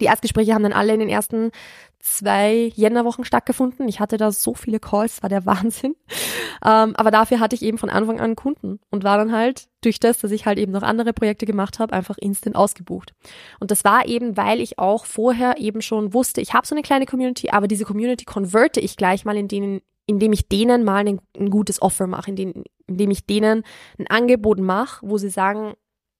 [0.00, 1.50] Die Erstgespräche haben dann alle in den ersten
[1.98, 3.88] zwei Jännerwochen stattgefunden.
[3.88, 5.96] Ich hatte da so viele Calls, war der Wahnsinn.
[6.64, 10.00] Ähm, aber dafür hatte ich eben von Anfang an Kunden und war dann halt durch
[10.00, 13.14] das, dass ich halt eben noch andere Projekte gemacht habe, einfach instant ausgebucht.
[13.60, 16.82] Und das war eben, weil ich auch vorher eben schon wusste, ich habe so eine
[16.82, 21.06] kleine Community, aber diese Community konverte ich gleich mal in denen indem ich denen mal
[21.06, 23.62] ein, ein gutes Offer mache, indem, indem ich denen
[23.98, 25.74] ein Angebot mache, wo sie sagen,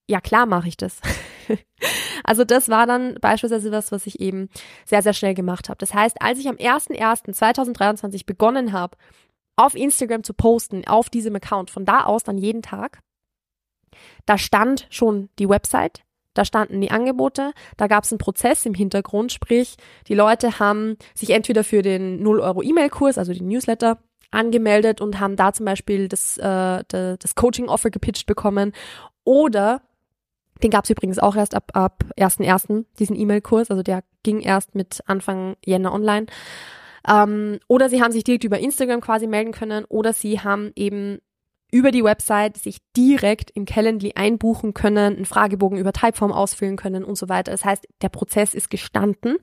[0.08, 1.00] ja klar mache ich das.
[2.24, 4.50] also das war dann beispielsweise was, was ich eben
[4.84, 5.78] sehr, sehr schnell gemacht habe.
[5.78, 8.96] Das heißt, als ich am 01.01.2023 begonnen habe,
[9.56, 13.00] auf Instagram zu posten, auf diesem Account, von da aus dann jeden Tag,
[14.26, 16.04] da stand schon die Website,
[16.38, 20.96] da standen die Angebote, da gab es einen Prozess im Hintergrund, sprich, die Leute haben
[21.12, 23.98] sich entweder für den 0 Euro E-Mail-Kurs, also den Newsletter,
[24.30, 28.72] angemeldet und haben da zum Beispiel das, äh, das Coaching-Offer gepitcht bekommen
[29.24, 29.82] oder
[30.62, 34.76] den gab es übrigens auch erst ab, ab 1.1., diesen E-Mail-Kurs, also der ging erst
[34.76, 36.26] mit Anfang Jänner online.
[37.08, 41.18] Ähm, oder sie haben sich direkt über Instagram quasi melden können oder sie haben eben
[41.70, 47.04] über die Website sich direkt im Calendly einbuchen können, einen Fragebogen über Typeform ausfüllen können
[47.04, 47.52] und so weiter.
[47.52, 49.36] Das heißt, der Prozess ist gestanden.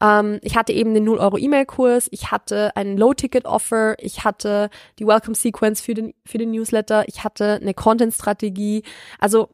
[0.00, 5.06] Ähm, ich hatte eben den 0 Euro E-Mail-Kurs, ich hatte einen Low-Ticket-Offer, ich hatte die
[5.06, 8.82] Welcome-Sequence für den, für den Newsletter, ich hatte eine Content-Strategie.
[9.20, 9.50] Also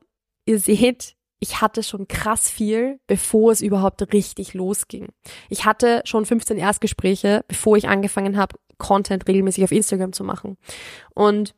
[0.46, 5.08] ihr seht, ich hatte schon krass viel, bevor es überhaupt richtig losging.
[5.50, 10.56] Ich hatte schon 15 Erstgespräche, bevor ich angefangen habe, Content regelmäßig auf Instagram zu machen.
[11.14, 11.54] Und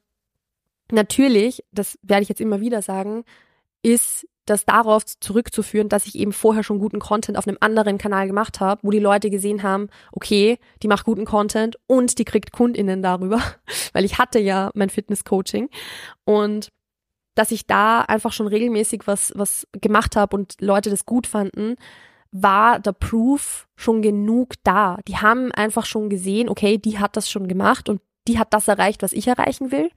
[0.92, 3.24] Natürlich, das werde ich jetzt immer wieder sagen,
[3.82, 8.26] ist das darauf zurückzuführen, dass ich eben vorher schon guten Content auf einem anderen Kanal
[8.26, 12.52] gemacht habe, wo die Leute gesehen haben, okay, die macht guten Content und die kriegt
[12.52, 13.40] KundInnen darüber,
[13.92, 15.68] weil ich hatte ja mein Fitness-Coaching
[16.24, 16.70] und
[17.36, 21.76] dass ich da einfach schon regelmäßig was, was gemacht habe und Leute das gut fanden,
[22.32, 24.98] war der Proof schon genug da.
[25.06, 28.68] Die haben einfach schon gesehen, okay, die hat das schon gemacht und die hat das
[28.68, 29.90] erreicht, was ich erreichen will.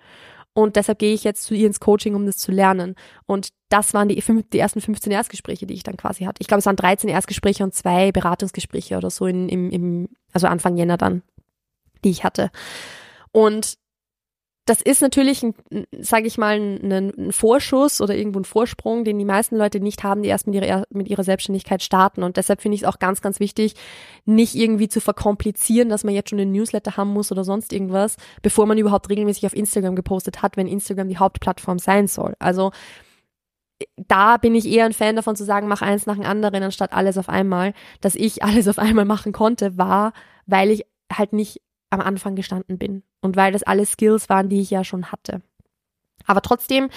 [0.53, 2.95] Und deshalb gehe ich jetzt zu ihr ins Coaching, um das zu lernen.
[3.25, 6.41] Und das waren die, fünf, die ersten 15 Erstgespräche, die ich dann quasi hatte.
[6.41, 10.47] Ich glaube, es waren 13 Erstgespräche und zwei Beratungsgespräche oder so in, im, im, also
[10.47, 11.23] Anfang Jänner dann,
[12.03, 12.51] die ich hatte.
[13.31, 13.77] Und
[14.65, 15.45] das ist natürlich,
[15.99, 20.04] sage ich mal, ein, ein, Vorschuss oder irgendwo ein Vorsprung, den die meisten Leute nicht
[20.04, 22.23] haben, die erst mit ihrer, mit ihrer Selbstständigkeit starten.
[22.23, 23.76] Und deshalb finde ich es auch ganz, ganz wichtig,
[24.26, 28.15] nicht irgendwie zu verkomplizieren, dass man jetzt schon einen Newsletter haben muss oder sonst irgendwas,
[28.41, 32.34] bevor man überhaupt regelmäßig auf Instagram gepostet hat, wenn Instagram die Hauptplattform sein soll.
[32.39, 32.71] Also
[33.97, 36.93] da bin ich eher ein Fan davon zu sagen, mach eins nach dem anderen, anstatt
[36.93, 37.73] alles auf einmal.
[37.99, 40.13] Dass ich alles auf einmal machen konnte, war,
[40.45, 41.62] weil ich halt nicht
[41.93, 45.41] am Anfang gestanden bin und weil das alles Skills waren, die ich ja schon hatte.
[46.25, 46.89] Aber trotzdem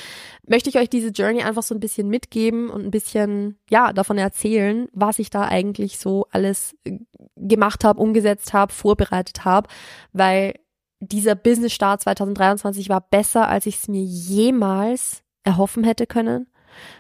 [0.47, 4.19] möchte ich euch diese Journey einfach so ein bisschen mitgeben und ein bisschen, ja, davon
[4.19, 6.99] erzählen, was ich da eigentlich so alles äh,
[7.37, 9.69] gemacht habe, umgesetzt habe, vorbereitet habe,
[10.13, 10.55] weil
[11.01, 16.49] dieser Business-Start 2023 war besser, als ich es mir jemals erhoffen hätte können.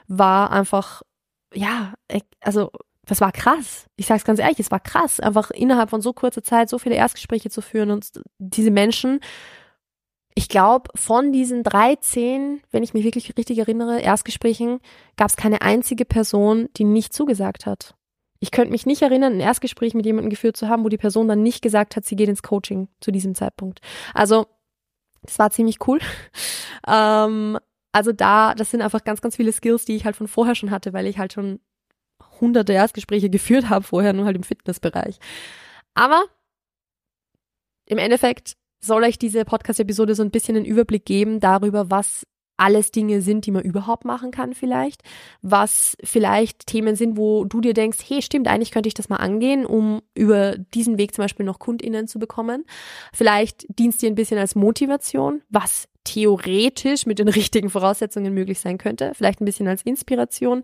[0.09, 1.03] War einfach,
[1.55, 1.95] ja,
[2.41, 2.71] also
[3.07, 3.87] das war krass.
[3.97, 6.97] Ich sag's ganz ehrlich, es war krass, einfach innerhalb von so kurzer Zeit so viele
[6.97, 9.21] Erstgespräche zu führen und diese Menschen,
[10.35, 14.81] ich glaube, von diesen 13, wenn ich mich wirklich richtig erinnere, Erstgesprächen,
[15.17, 17.95] gab es keine einzige Person, die nicht zugesagt hat.
[18.41, 21.27] Ich könnte mich nicht erinnern, ein Erstgespräch mit jemandem geführt zu haben, wo die Person
[21.27, 23.81] dann nicht gesagt hat, sie geht ins Coaching zu diesem Zeitpunkt.
[24.13, 24.47] Also,
[25.23, 26.01] das war ziemlich cool.
[26.87, 27.59] ähm,
[27.93, 30.71] also da, das sind einfach ganz, ganz viele Skills, die ich halt von vorher schon
[30.71, 31.61] hatte, weil ich halt schon
[32.41, 35.19] hunderte Erstgespräche geführt habe vorher, nur halt im Fitnessbereich.
[35.95, 36.25] Aber
[37.87, 42.25] im Endeffekt soll euch diese Podcast-Episode so ein bisschen einen Überblick geben darüber, was
[42.57, 45.03] alles Dinge sind, die man überhaupt machen kann vielleicht,
[45.43, 49.17] was vielleicht Themen sind, wo du dir denkst, hey, stimmt, eigentlich könnte ich das mal
[49.17, 52.65] angehen, um über diesen Weg zum Beispiel noch KundInnen zu bekommen.
[53.13, 58.79] Vielleicht dienst dir ein bisschen als Motivation, was theoretisch mit den richtigen Voraussetzungen möglich sein
[58.79, 59.13] könnte.
[59.15, 60.63] Vielleicht ein bisschen als Inspiration.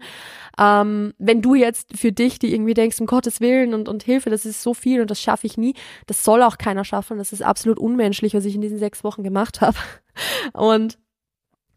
[0.59, 4.31] Ähm, wenn du jetzt für dich, die irgendwie denkst, um Gottes Willen und, und Hilfe,
[4.31, 5.74] das ist so viel und das schaffe ich nie,
[6.07, 7.18] das soll auch keiner schaffen.
[7.18, 9.76] Das ist absolut unmenschlich, was ich in diesen sechs Wochen gemacht habe.
[10.52, 10.98] Und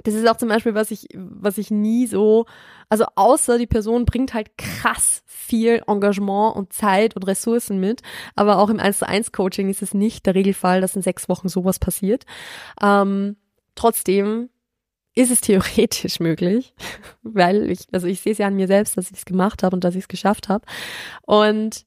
[0.05, 2.45] das ist auch zum Beispiel, was ich, was ich nie so,
[2.89, 8.01] also außer die Person bringt halt krass viel Engagement und Zeit und Ressourcen mit,
[8.35, 11.27] aber auch im 1 zu 1 Coaching ist es nicht der Regelfall, dass in sechs
[11.27, 12.25] Wochen sowas passiert.
[12.81, 13.37] Ähm,
[13.75, 14.49] trotzdem
[15.15, 16.73] ist es theoretisch möglich,
[17.23, 19.75] weil ich, also ich sehe es ja an mir selbst, dass ich es gemacht habe
[19.75, 20.65] und dass ich es geschafft habe.
[21.21, 21.85] Und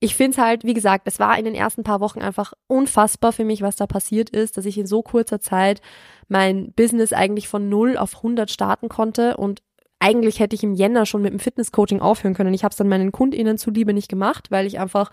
[0.00, 3.32] ich finde es halt, wie gesagt, es war in den ersten paar Wochen einfach unfassbar
[3.32, 5.80] für mich, was da passiert ist, dass ich in so kurzer Zeit
[6.28, 9.62] mein Business eigentlich von 0 auf 100 starten konnte und
[10.00, 12.54] eigentlich hätte ich im Jänner schon mit dem Fitnesscoaching aufhören können.
[12.54, 15.10] Ich habe es dann meinen KundInnen zuliebe nicht gemacht, weil ich einfach,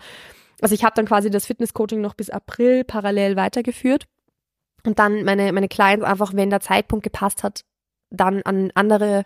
[0.60, 4.06] also ich habe dann quasi das Fitnesscoaching noch bis April parallel weitergeführt
[4.86, 7.64] und dann meine, meine Clients einfach, wenn der Zeitpunkt gepasst hat,
[8.10, 9.24] dann an andere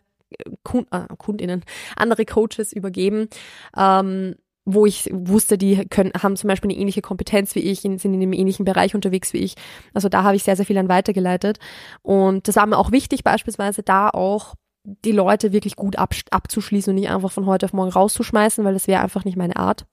[0.63, 1.65] Kund, äh, KundInnen,
[1.97, 3.29] andere Coaches übergeben.
[3.77, 8.05] Ähm, wo ich wusste, die können, haben zum Beispiel eine ähnliche Kompetenz wie ich, sind
[8.05, 9.55] in einem ähnlichen Bereich unterwegs wie ich.
[9.95, 11.59] Also da habe ich sehr, sehr viel an weitergeleitet.
[12.03, 16.91] Und das war mir auch wichtig, beispielsweise da auch die Leute wirklich gut ab, abzuschließen
[16.91, 19.87] und nicht einfach von heute auf morgen rauszuschmeißen, weil das wäre einfach nicht meine Art.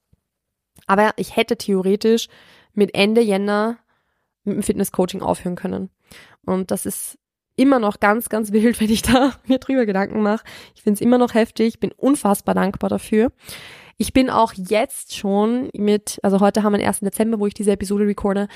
[0.86, 2.28] Aber ich hätte theoretisch
[2.72, 3.78] mit Ende Jänner
[4.48, 5.90] mit dem Fitnesscoaching aufhören können.
[6.44, 7.18] Und das ist
[7.56, 10.44] immer noch ganz, ganz wild, wenn ich da mir drüber Gedanken mache.
[10.74, 13.32] Ich finde es immer noch heftig, bin unfassbar dankbar dafür.
[13.96, 17.00] Ich bin auch jetzt schon mit, also heute haben wir den 1.
[17.00, 18.46] Dezember, wo ich diese Episode recorde.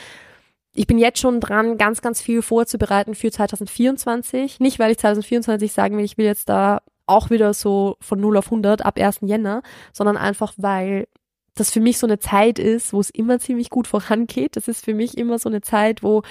[0.73, 4.61] Ich bin jetzt schon dran, ganz, ganz viel vorzubereiten für 2024.
[4.61, 8.37] Nicht, weil ich 2024 sagen will, ich will jetzt da auch wieder so von 0
[8.37, 9.19] auf 100 ab 1.
[9.23, 11.09] Jänner, sondern einfach, weil
[11.55, 14.57] das für mich so eine Zeit ist, wo es immer ziemlich gut vorangeht.
[14.57, 16.23] Das ist für mich immer so eine Zeit, wo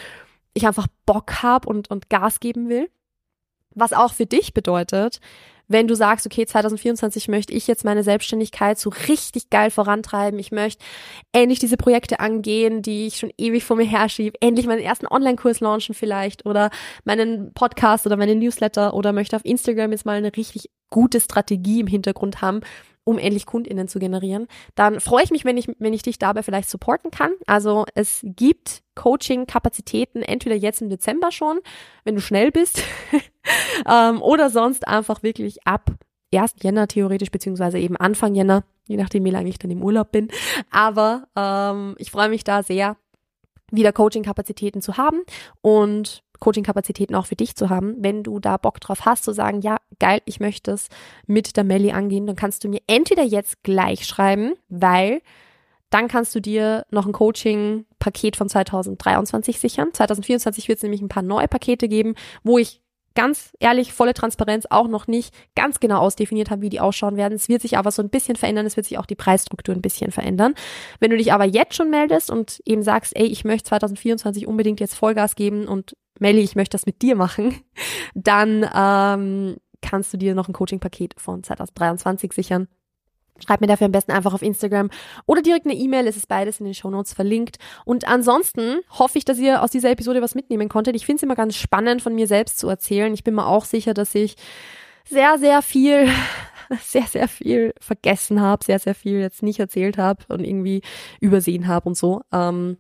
[0.54, 2.90] ich einfach Bock habe und, und Gas geben will.
[3.74, 5.20] Was auch für dich bedeutet,
[5.72, 10.52] wenn du sagst, okay, 2024 möchte ich jetzt meine Selbstständigkeit so richtig geil vorantreiben, ich
[10.52, 10.84] möchte
[11.32, 15.62] endlich diese Projekte angehen, die ich schon ewig vor mir herschiebe, endlich meinen ersten Online-Kurs
[15.62, 16.72] launchen vielleicht oder
[17.06, 21.80] meinen Podcast oder meinen Newsletter oder möchte auf Instagram jetzt mal eine richtig gute Strategie
[21.80, 22.62] im Hintergrund haben,
[23.04, 26.44] um endlich KundInnen zu generieren, dann freue ich mich, wenn ich, wenn ich dich dabei
[26.44, 27.32] vielleicht supporten kann.
[27.48, 31.60] Also es gibt Coaching-Kapazitäten entweder jetzt im Dezember schon,
[32.04, 32.84] wenn du schnell bist,
[33.90, 35.92] ähm, oder sonst einfach wirklich ab
[36.34, 36.56] 1.
[36.62, 40.30] Jänner theoretisch, beziehungsweise eben Anfang Jänner, je nachdem, wie lange ich dann im Urlaub bin.
[40.70, 42.98] Aber ähm, ich freue mich da sehr,
[43.72, 45.22] wieder Coaching-Kapazitäten zu haben
[45.62, 47.96] und Coaching-Kapazitäten auch für dich zu haben.
[48.00, 50.90] Wenn du da Bock drauf hast, zu sagen, ja, geil, ich möchte es
[51.28, 55.22] mit der Melli angehen, dann kannst du mir entweder jetzt gleich schreiben, weil
[55.92, 59.90] dann kannst du dir noch ein Coaching-Paket von 2023 sichern.
[59.94, 62.82] 2024 wird es nämlich ein paar neue Pakete geben, wo ich
[63.14, 67.34] ganz ehrlich, volle Transparenz auch noch nicht ganz genau ausdefiniert haben, wie die ausschauen werden.
[67.34, 69.82] Es wird sich aber so ein bisschen verändern, es wird sich auch die Preisstruktur ein
[69.82, 70.56] bisschen verändern.
[71.00, 74.80] Wenn du dich aber jetzt schon meldest und eben sagst, ey, ich möchte 2024 unbedingt
[74.80, 77.56] jetzt Vollgas geben und Melli, ich möchte das mit dir machen,
[78.14, 82.68] dann ähm, kannst du dir noch ein Coaching-Paket von 2023 sichern.
[83.44, 84.92] Schreib mir dafür am besten einfach auf Instagram
[85.26, 86.06] oder direkt eine E-Mail.
[86.06, 87.58] Es ist beides in den Shownotes verlinkt.
[87.86, 90.96] Und ansonsten hoffe ich, dass ihr aus dieser Episode was mitnehmen konntet.
[90.96, 93.12] Ich finde es immer ganz spannend, von mir selbst zu erzählen.
[93.14, 94.36] Ich bin mir auch sicher, dass ich
[95.10, 96.08] sehr, sehr viel,
[96.82, 100.84] sehr, sehr viel vergessen habe, sehr, sehr viel jetzt nicht erzählt habe und irgendwie
[101.20, 102.22] übersehen habe und so.
[102.32, 102.78] Ähm,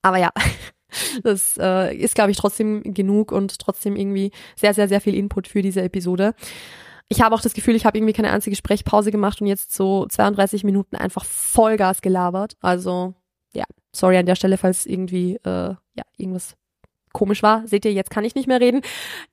[0.00, 0.30] aber ja,
[1.22, 5.48] das äh, ist, glaube ich, trotzdem genug und trotzdem irgendwie sehr, sehr, sehr viel Input
[5.48, 6.34] für diese Episode
[7.08, 10.06] ich habe auch das Gefühl, ich habe irgendwie keine einzige Sprechpause gemacht und jetzt so
[10.06, 12.56] 32 Minuten einfach Vollgas gelabert.
[12.60, 13.14] Also
[13.52, 16.56] ja, sorry an der Stelle, falls irgendwie äh, ja irgendwas
[17.12, 17.66] komisch war.
[17.66, 18.82] Seht ihr, jetzt kann ich nicht mehr reden.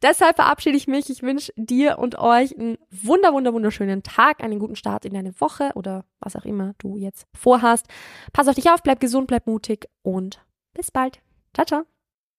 [0.02, 1.10] Deshalb verabschiede ich mich.
[1.10, 5.40] Ich wünsche dir und euch einen wunder, wunder, wunderschönen Tag, einen guten Start in deine
[5.42, 7.88] Woche oder was auch immer du jetzt vorhast.
[8.32, 10.40] Pass auf dich auf, bleib gesund, bleib mutig und
[10.74, 11.20] bis bald.
[11.54, 11.93] Ciao, ciao.